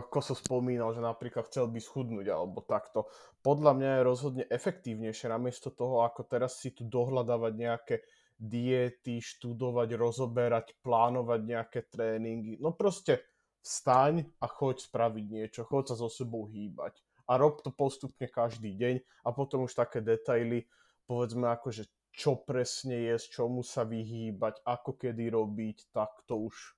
[0.09, 3.05] Koso spomínal, že napríklad chcel by schudnúť alebo takto.
[3.45, 7.95] Podľa mňa je rozhodne efektívnejšie namiesto toho, ako teraz si tu dohľadávať nejaké
[8.41, 12.57] diety, študovať, rozoberať, plánovať nejaké tréningy.
[12.57, 13.21] No proste
[13.61, 18.75] vstaň a choď spraviť niečo, choď sa so sebou hýbať a rob to postupne každý
[18.75, 20.67] deň a potom už také detaily,
[21.07, 26.51] povedzme ako, že čo presne je, z čomu sa vyhýbať, ako kedy robiť, tak to
[26.51, 26.75] už,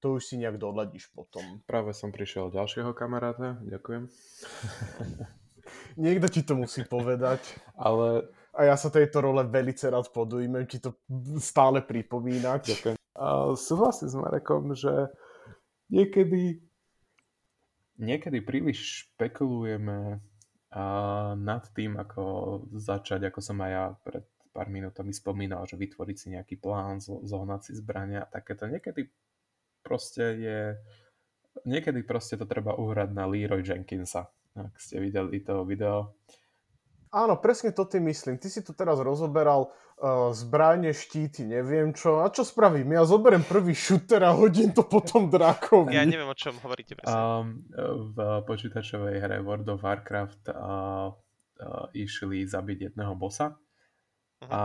[0.00, 1.44] to už si nejak doladíš potom.
[1.68, 4.08] Práve som prišiel ďalšieho kamaráta, ďakujem.
[6.04, 7.44] Niekto ti to musí povedať.
[7.76, 8.24] Ale...
[8.50, 10.98] A ja sa tejto role velice rád podujmem, ti to
[11.38, 12.62] stále pripomínať.
[12.66, 12.96] Ďakujem.
[13.14, 14.90] A súhlasím s Marekom, že
[15.86, 16.58] niekedy
[18.00, 20.18] niekedy príliš špekulujeme
[20.70, 20.84] a
[21.34, 22.22] nad tým, ako
[22.72, 27.60] začať, ako som aj ja pred pár minútami spomínal, že vytvoriť si nejaký plán, zohnať
[27.70, 28.66] si zbrania a takéto.
[28.66, 29.06] Niekedy
[29.82, 30.60] proste je
[31.66, 34.30] niekedy proste to treba uhrať na Leroy Jenkinsa.
[34.54, 36.18] Ak ste videli to video,
[37.10, 38.38] Áno, presne to ty myslím.
[38.38, 39.74] Ty si tu teraz rozoberal
[40.32, 42.24] zbranie, štíty, neviem čo.
[42.24, 42.96] A čo spravím?
[42.96, 45.92] Ja zoberiem prvý šuter a hodím to potom drakovi.
[45.92, 47.12] Ja neviem, o čom hovoríte presne.
[47.12, 47.68] Um,
[48.16, 48.16] v
[48.48, 54.48] počítačovej hre World of Warcraft uh, uh, išli zabiť jedného bossa uh-huh.
[54.48, 54.60] a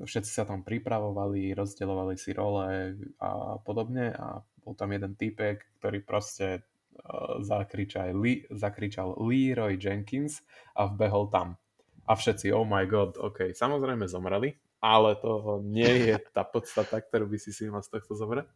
[0.00, 6.00] všetci sa tam pripravovali, rozdeľovali si role a podobne a bol tam jeden typek, ktorý
[6.08, 6.64] proste
[7.04, 10.40] uh, zakričal, Lee, zakričal Leroy Jenkins
[10.72, 11.60] a vbehol tam
[12.04, 17.28] a všetci, oh my god, ok, samozrejme zomreli, ale to nie je tá podstata, ktorú
[17.28, 18.46] by si si mal z tohto zobrať.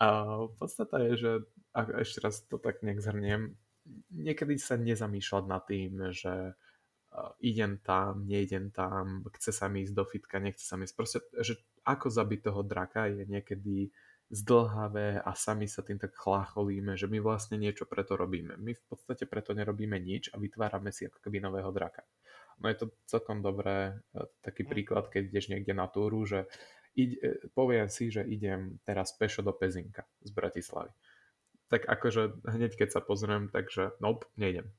[0.00, 0.08] A
[0.56, 1.30] podstata je, že
[1.76, 3.54] ak ešte raz to tak nejak zhrniem,
[4.10, 6.56] niekedy sa nezamýšľať nad tým, že
[7.44, 10.96] idem tam, neidem tam, chce sa mi ísť do fitka, nechce sa mi ísť.
[10.96, 13.92] Proste, že ako zabiť toho draka je niekedy
[14.32, 18.56] zdlhavé a sami sa tým tak chlácholíme, že my vlastne niečo preto robíme.
[18.56, 22.00] My v podstate preto nerobíme nič a vytvárame si ako keby nového draka.
[22.62, 24.70] No je to celkom dobré, e, taký mm.
[24.70, 26.46] príklad, keď ideš niekde na túru, že
[26.94, 30.94] ide, e, poviem si, že idem teraz pešo do Pezinka z Bratislavy.
[31.66, 34.70] Tak akože hneď keď sa pozriem, takže nope, nejdem.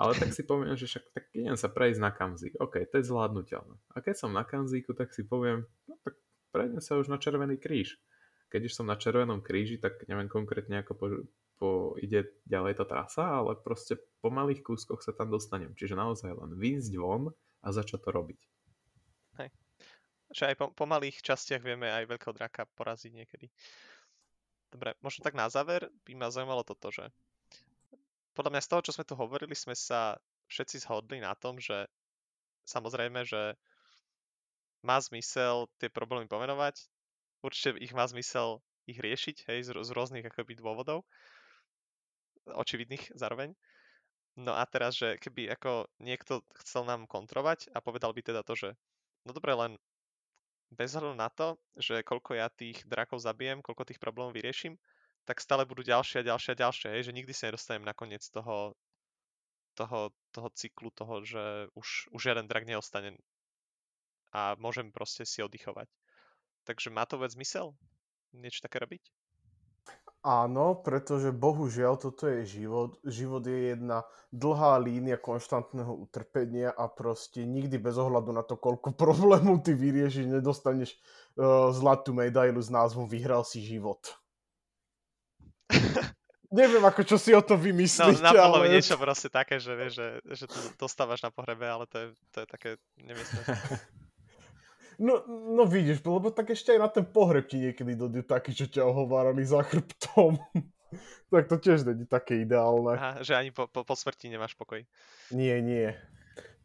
[0.00, 2.56] Ale tak si poviem, že však tak idem sa prejsť na Kanzík.
[2.56, 3.76] OK, to je zvládnutelné.
[3.92, 6.16] A keď som na Kanzíku, tak si poviem, no tak
[6.54, 8.00] prejdem sa už na Červený kríž.
[8.48, 11.28] Keď už som na Červenom kríži, tak neviem konkrétne ako
[11.60, 15.76] po, ide ďalej tá trasa, ale proste po malých kúskoch sa tam dostanem.
[15.76, 17.28] Čiže naozaj len výjsť von
[17.60, 18.40] a začať to robiť.
[19.44, 19.52] Hej.
[20.32, 23.52] Že aj po, po malých častiach vieme aj veľkého draka poraziť niekedy.
[24.72, 27.12] Dobre, možno tak na záver by ma zaujímalo toto, že
[28.32, 30.16] podľa mňa z toho, čo sme tu hovorili, sme sa
[30.48, 31.84] všetci zhodli na tom, že
[32.64, 33.58] samozrejme, že
[34.80, 36.88] má zmysel tie problémy pomenovať,
[37.44, 41.04] určite ich má zmysel ich riešiť, hej, z, z rôznych akoby dôvodov,
[42.54, 43.54] očividných zároveň.
[44.38, 48.54] No a teraz, že keby ako niekto chcel nám kontrovať a povedal by teda to,
[48.54, 48.68] že
[49.26, 49.72] no dobre, len
[50.70, 54.78] bez hľadu na to, že koľko ja tých drakov zabijem, koľko tých problémov vyrieším,
[55.26, 58.22] tak stále budú ďalšie a ďalšie a ďalšie, hej, že nikdy sa nedostanem na koniec
[58.30, 58.78] toho,
[59.74, 63.18] toho, toho cyklu, toho, že už, už žiaden drak neostane
[64.30, 65.90] a môžem proste si oddychovať.
[66.64, 67.74] Takže má to vec zmysel?
[68.30, 69.02] Niečo také robiť?
[70.20, 73.00] Áno, pretože bohužiaľ toto je život.
[73.08, 78.92] Život je jedna dlhá línia konštantného utrpenia a proste nikdy bez ohľadu na to, koľko
[79.00, 80.92] problémov ty vyriešiš, nedostaneš
[81.40, 84.12] uh, zlatú medailu s názvom Vyhral si život.
[86.50, 88.76] Neviem, ako čo si o to No, vymyslíte, napadlo mi ale...
[88.76, 92.36] niečo proste také, že vieš, že, že to dostávaš na pohrebe, ale to je, to
[92.42, 92.70] je také
[93.08, 93.40] nemiestne.
[95.00, 98.68] No, no vidíš, lebo tak ešte aj na ten pohreb ti niekedy dojdu takí, čo
[98.68, 100.36] ťa ohovárali za chrbtom.
[101.32, 103.00] tak to tiež není také ideálne.
[103.00, 104.84] Aha, že ani po, po, po smrti nemáš pokoj.
[105.32, 105.96] Nie, nie.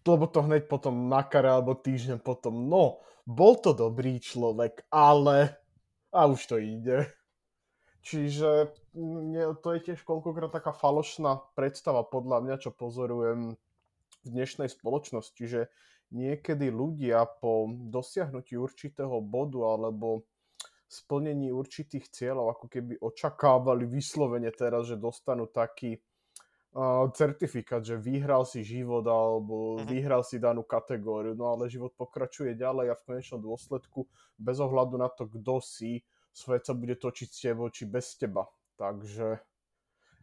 [0.03, 5.55] Lebo to hneď potom na kare alebo týždeň potom, no, bol to dobrý človek, ale...
[6.15, 7.11] A už to ide.
[8.05, 13.59] Čiže mne, to je tiež koľkokrát taká falošná predstava podľa mňa, čo pozorujem
[14.23, 15.67] v dnešnej spoločnosti, že
[16.11, 20.25] niekedy ľudia po dosiahnutí určitého bodu alebo
[20.85, 25.97] splnení určitých cieľov ako keby očakávali vyslovene teraz, že dostanú taký
[26.77, 29.87] uh, certifikát, že vyhral si život alebo Mhm.
[29.89, 34.05] vyhral si danú kategóriu, no ale život pokračuje ďalej a v konečnom dôsledku
[34.37, 38.45] bez ohľadu na to, kto si, svet sa bude točiť s tebou či bez teba.
[38.75, 39.39] Takže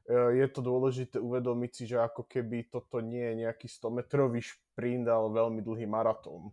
[0.07, 4.62] e, je to dôležité uvedomiť si, že ako keby toto nie je nejaký 100-metrový šprint,
[4.75, 6.51] ale veľmi dlhý maratón.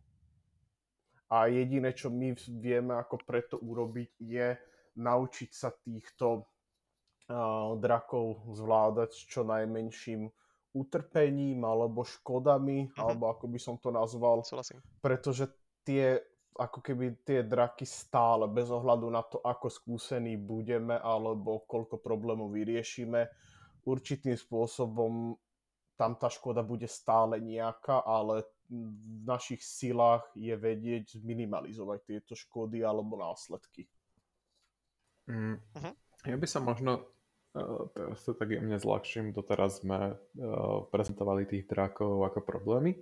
[1.30, 4.48] A jediné, čo my vieme ako preto urobiť, je
[4.98, 6.42] naučiť sa týchto
[7.30, 10.26] uh, drakov zvládať s čo najmenším
[10.74, 12.98] utrpením alebo škodami, Mhm.
[12.98, 14.82] alebo ako by som to nazval, Súhlasím.
[15.02, 15.50] pretože
[15.86, 16.18] tie
[16.60, 22.52] ako keby tie draky stále, bez ohľadu na to, ako skúsení budeme alebo koľko problémov
[22.52, 23.32] vyriešime,
[23.88, 25.40] určitým spôsobom
[26.00, 32.80] tam tá škoda bude stále nejaká, ale v našich silách je vedieť zminimalizovať tieto škody
[32.80, 33.92] alebo následky.
[35.28, 35.92] Mm, Mhm.
[36.28, 37.04] Ja by som možno,
[37.56, 42.96] uh, teraz to tak jemne zľahčím, doteraz sme uh, prezentovali tých drakov ako problémy.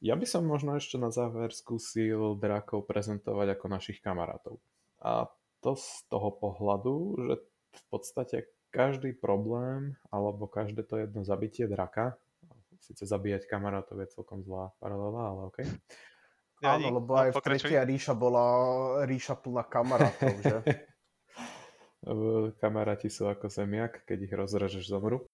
[0.00, 4.62] Ja by som možno ešte na záver skúsil drakov prezentovať ako našich kamarátov.
[5.02, 5.26] A
[5.58, 7.34] to z toho pohľadu, že
[7.74, 8.36] v podstate
[8.68, 12.16] každý problém alebo každé to jedno zabitie draka,
[12.80, 15.58] síce zabíjať kamarátov je celkom zlá paralela, ale OK.
[16.58, 16.84] Nevadí.
[16.88, 18.44] Áno, lebo No, aj v tretia ríša bola
[19.06, 20.58] ríša plná kamarátov, že?
[22.62, 25.26] Kamaráti sú ako zemiak, keď ich rozrežeš zomru.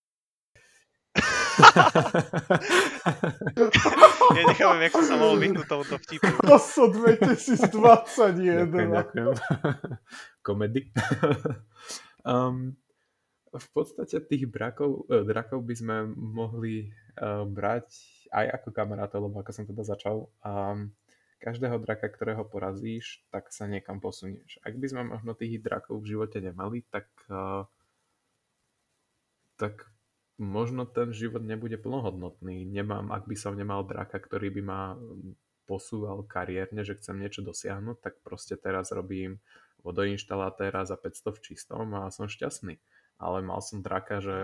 [4.34, 6.32] Ja nechápem, jak som sa mohol vyhnúť tomuto vtipu.
[6.48, 8.72] To sú Ďakujem, 2021.
[8.72, 9.36] ďakujem.
[10.40, 10.88] Komedy.
[12.24, 12.72] um,
[13.54, 17.86] v podstate tých brakov, eh, drakov by sme mohli uh, brať
[18.34, 20.90] aj ako kamarátov, lebo ako som teda začal, um,
[21.38, 24.58] každého draka, ktorého porazíš, tak sa niekam posunieš.
[24.64, 27.68] Ak by sme možno tých drakov v živote nemali, tak, uh,
[29.60, 29.86] tak
[30.40, 32.66] možno ten život nebude plnohodnotný.
[32.66, 34.80] Nemám, ak by som nemal draka, ktorý by ma
[35.64, 39.40] posúval kariérne, že chcem niečo dosiahnuť, tak proste teraz robím
[39.84, 42.80] vodoinštalatéra za 500 v čistom a som šťastný.
[43.18, 44.36] Ale mal som draka, že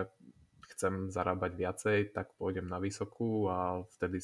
[0.71, 4.23] chcem zarábať viacej, tak pôjdem na vysokú a vtedy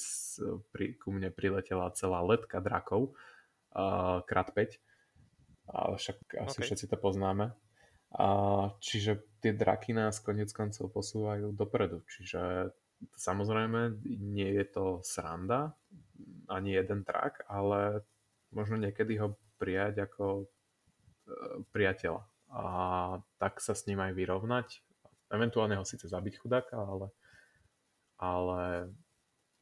[0.73, 3.13] pri, ku mne priletela celá letka drakov,
[3.75, 4.79] uh, krát 5.
[5.67, 6.17] A však
[6.47, 6.65] asi OK.
[6.65, 7.51] všetci to poznáme.
[8.15, 8.27] A
[8.79, 12.07] čiže tie draky nás konec koncov posúvajú dopredu.
[12.07, 12.71] Čiže
[13.19, 15.75] samozrejme nie je to sranda,
[16.47, 18.07] ani jeden drak, ale
[18.55, 20.45] možno niekedy ho prijať ako e,
[21.75, 22.23] priateľa.
[22.51, 22.63] A
[23.37, 24.67] tak sa s ním aj vyrovnať.
[25.27, 27.11] Eventuálne ho síce zabiť chudáka, ale,
[28.15, 28.91] ale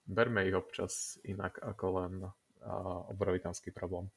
[0.05, 4.09] berme ich občas inak ako len uh, obrovitánsky problém.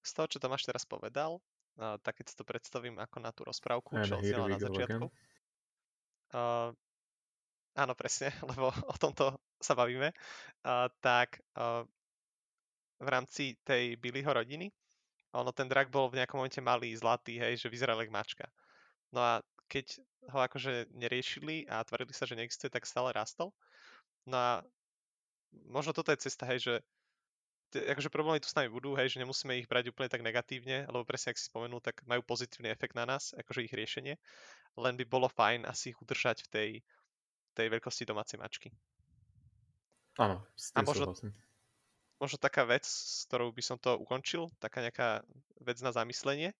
[0.00, 3.44] Z toho, čo Tomáš teraz povedal, uh, tak keď si to predstavím ako na tú
[3.44, 5.06] rozprávku, And čo odznela na začiatku.
[6.32, 6.72] Uh,
[7.76, 10.16] áno, presne, lebo o tomto sa bavíme.
[10.64, 11.84] Uh, tak uh,
[12.98, 14.72] v rámci tej Billyho rodiny,
[15.32, 18.46] ono ten drak bol v nejakom momente malý, zlatý, hej, že vyzeral jak mačka.
[19.12, 19.32] No a
[19.68, 20.00] keď
[20.32, 23.52] ho akože neriešili a tvrdili sa, že neexistuje, tak stále rastol.
[24.24, 24.50] No a
[25.68, 26.74] možno toto je cesta, hej, že
[27.76, 31.04] akože problémy tu s nami budú, hej, že nemusíme ich brať úplne tak negatívne, lebo
[31.04, 34.16] presne, ak si spomenul, tak majú pozitívny efekt na nás, akože ich riešenie.
[34.80, 36.70] Len by bolo fajn asi ich udržať v tej,
[37.52, 38.72] tej veľkosti domácej mačky.
[40.16, 41.30] Áno, s A tým možno- súhlasím.
[42.18, 45.22] Možno taká vec, s ktorou by som to ukončil, taká nejaká
[45.62, 46.50] vec na zamyslenie,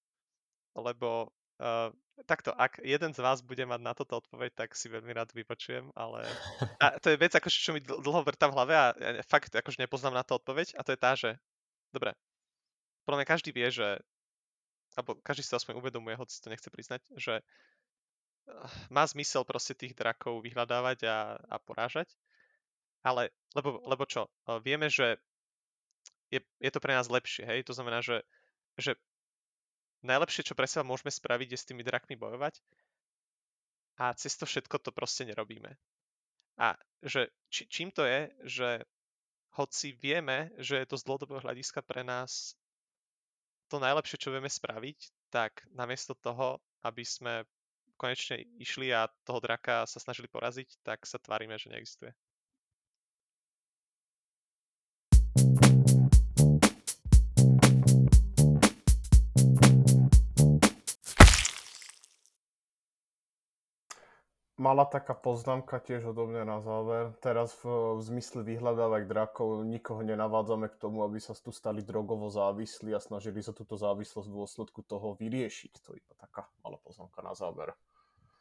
[0.78, 1.90] lebo uh,
[2.26, 5.90] takto, ak jeden z vás bude mať na toto odpoveď, tak si veľmi rád vypočujem,
[5.98, 6.26] ale
[6.82, 9.54] a to je vec, akože, čo mi dl- dlho vrtá v hlave a ja fakt
[9.54, 11.30] akože nepoznám na to odpoveď a to je tá, že
[11.90, 12.14] dobre,
[13.06, 13.98] podľa mňa každý vie, že
[14.98, 19.78] alebo každý si to aspoň uvedomuje, hoci to nechce priznať, že eh, má zmysel proste
[19.78, 22.10] tých drakov vyhľadávať a, a porážať,
[23.06, 25.22] ale lebo, lebo čo, eh, vieme, že
[26.28, 28.22] je, je to pre nás lepšie, hej, to znamená, že,
[28.76, 28.94] že
[30.04, 32.60] najlepšie, čo pre seba môžeme spraviť, je s tými drakmi bojovať,
[33.98, 35.74] a cez to všetko to proste nerobíme.
[36.58, 38.68] A že či, čím to je, že
[39.58, 42.54] hoci vieme, že je to z dlhodobého hľadiska pre nás
[43.66, 44.98] to najlepšie, čo vieme spraviť,
[45.34, 47.42] tak namiesto toho, aby sme
[47.98, 52.14] konečne išli a toho draka sa snažili poraziť, tak sa tvárime, že neexistuje.
[64.58, 67.14] Mala taká poznámka tiež odo mňa na záver.
[67.22, 72.26] Teraz v, v zmysle vyhľadávať drakov nikoho nenavádzame k tomu, aby sa tu stali drogovo
[72.26, 75.72] závislí a snažili sa túto závislosť v dôsledku toho vyriešiť.
[75.86, 77.70] To je iba taká malá poznámka na záver.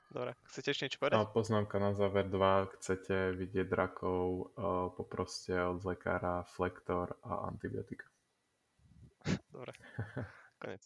[0.10, 1.22] Dobre, chcete ešte niečo povedať?
[1.22, 2.82] A poznámka na záver 2.
[2.82, 4.26] Chcete vidieť drakov,
[4.58, 8.10] uh, poproste od lekára flektor a antibiotika.
[9.54, 9.78] Dobre,
[10.66, 10.82] konec.